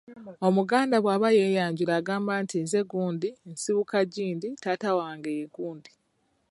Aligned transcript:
Omuganda 0.47 0.95
bw’aba 0.99 1.29
yeeyanjula 1.37 1.93
agamba 1.99 2.33
nti 2.43 2.57
nze 2.63 2.79
gundi, 2.91 3.29
nsibuka 3.51 3.97
gindi, 4.13 4.47
taata 4.63 4.89
wange 4.99 5.31
ye 5.37 5.45
gundi. 5.55 5.91